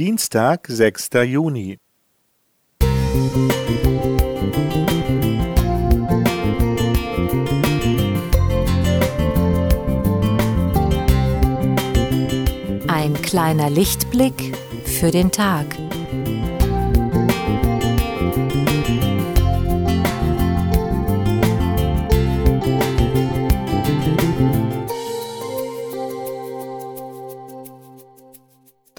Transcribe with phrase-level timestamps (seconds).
[0.00, 1.10] Dienstag, 6.
[1.26, 1.76] Juni.
[12.88, 15.66] Ein kleiner Lichtblick für den Tag.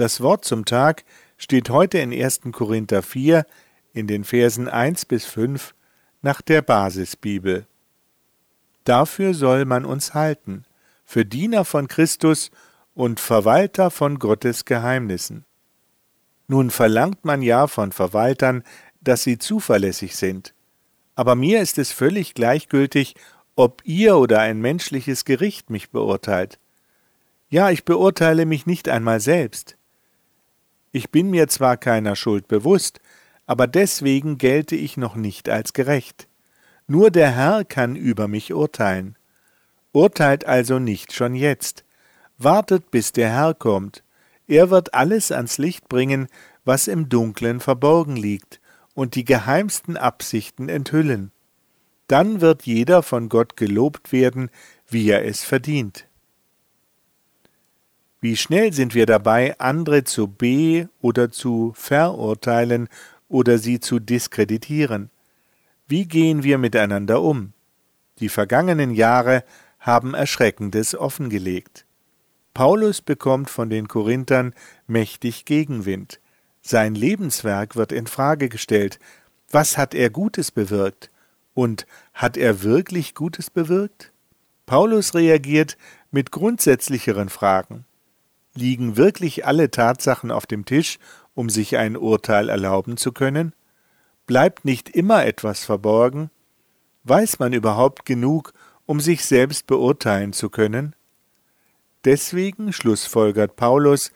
[0.01, 1.03] Das Wort zum Tag
[1.37, 2.39] steht heute in 1.
[2.53, 3.45] Korinther 4
[3.93, 5.75] in den Versen 1 bis 5
[6.23, 7.67] nach der Basisbibel.
[8.83, 10.65] Dafür soll man uns halten,
[11.05, 12.49] für Diener von Christus
[12.95, 15.45] und Verwalter von Gottes Geheimnissen.
[16.47, 18.63] Nun verlangt man ja von Verwaltern,
[19.01, 20.55] dass sie zuverlässig sind.
[21.13, 23.13] Aber mir ist es völlig gleichgültig,
[23.55, 26.57] ob ihr oder ein menschliches Gericht mich beurteilt.
[27.49, 29.77] Ja, ich beurteile mich nicht einmal selbst.
[30.91, 32.99] Ich bin mir zwar keiner Schuld bewusst,
[33.45, 36.27] aber deswegen gelte ich noch nicht als gerecht.
[36.87, 39.17] Nur der Herr kann über mich urteilen.
[39.93, 41.85] Urteilt also nicht schon jetzt.
[42.37, 44.03] Wartet, bis der Herr kommt.
[44.47, 46.27] Er wird alles ans Licht bringen,
[46.65, 48.59] was im Dunklen verborgen liegt,
[48.93, 51.31] und die geheimsten Absichten enthüllen.
[52.07, 54.49] Dann wird jeder von Gott gelobt werden,
[54.89, 56.07] wie er es verdient.
[58.23, 62.87] Wie schnell sind wir dabei, andere zu be- oder zu verurteilen
[63.27, 65.09] oder sie zu diskreditieren?
[65.87, 67.53] Wie gehen wir miteinander um?
[68.19, 69.43] Die vergangenen Jahre
[69.79, 71.87] haben Erschreckendes offengelegt.
[72.53, 74.53] Paulus bekommt von den Korinthern
[74.85, 76.19] mächtig Gegenwind.
[76.61, 78.99] Sein Lebenswerk wird in Frage gestellt.
[79.49, 81.09] Was hat er Gutes bewirkt?
[81.55, 84.11] Und hat er wirklich Gutes bewirkt?
[84.67, 85.75] Paulus reagiert
[86.11, 87.85] mit grundsätzlicheren Fragen.
[88.53, 90.99] Liegen wirklich alle Tatsachen auf dem Tisch,
[91.33, 93.53] um sich ein Urteil erlauben zu können?
[94.27, 96.29] Bleibt nicht immer etwas verborgen?
[97.03, 98.53] Weiß man überhaupt genug,
[98.85, 100.95] um sich selbst beurteilen zu können?
[102.03, 104.11] Deswegen schlussfolgert Paulus,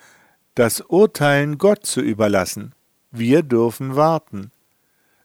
[0.56, 2.74] das Urteilen Gott zu überlassen.
[3.12, 4.52] Wir dürfen warten.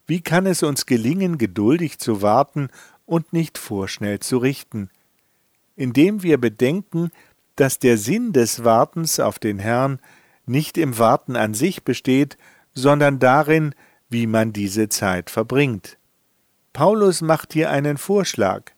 [0.07, 2.69] Wie kann es uns gelingen, geduldig zu warten
[3.07, 4.91] und nicht vorschnell zu richten?
[5.77, 7.11] Indem wir bedenken,
[7.57, 10.01] dass der Sinn des Wartens auf den Herrn
[10.47, 12.37] nicht im Warten an sich besteht,
[12.75, 13.75] sondern darin,
[14.09, 15.99] wie man diese Zeit verbringt.
[16.73, 18.73] Paulus macht hier einen Vorschlag.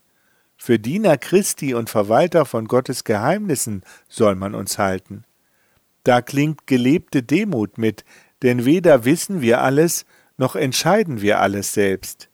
[0.57, 5.25] Für Diener Christi und Verwalter von Gottes Geheimnissen soll man uns halten.
[6.05, 8.05] Da klingt gelebte Demut mit,
[8.43, 10.05] denn weder wissen wir alles,
[10.37, 12.29] noch entscheiden wir alles selbst.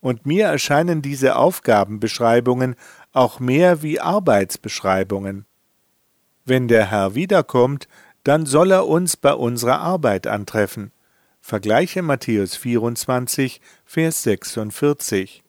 [0.00, 2.76] Und mir erscheinen diese Aufgabenbeschreibungen
[3.12, 5.46] auch mehr wie Arbeitsbeschreibungen.
[6.48, 7.88] Wenn der Herr wiederkommt,
[8.22, 10.92] dann soll er uns bei unserer Arbeit antreffen.
[11.40, 15.42] Vergleiche Matthäus 24, Vers 46.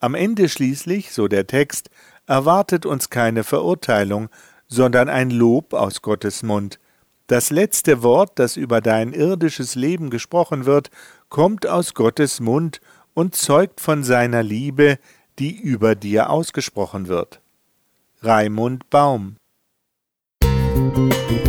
[0.00, 1.90] Am Ende schließlich, so der Text,
[2.26, 4.30] erwartet uns keine Verurteilung,
[4.68, 6.80] sondern ein Lob aus Gottes Mund.
[7.26, 10.90] Das letzte Wort, das über dein irdisches Leben gesprochen wird,
[11.28, 12.80] kommt aus Gottes Mund
[13.12, 14.98] und zeugt von seiner Liebe,
[15.38, 17.42] die über dir ausgesprochen wird.
[18.22, 19.36] Raimund Baum
[20.96, 21.45] Thank you.